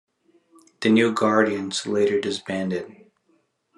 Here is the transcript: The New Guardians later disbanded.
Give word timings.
The 0.79 0.89
New 0.89 1.13
Guardians 1.13 1.85
later 1.85 2.19
disbanded. 2.19 3.11